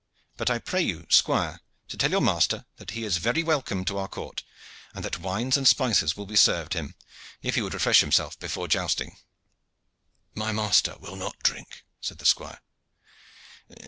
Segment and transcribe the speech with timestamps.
[0.35, 3.99] But I pray you, squire, to tell your master that he is very welcome to
[3.99, 4.41] our court,
[4.95, 6.95] and that wines and spices will be served him,
[7.43, 9.17] if he would refresh himself before jousting."
[10.33, 12.61] "My master will not drink," said the squire.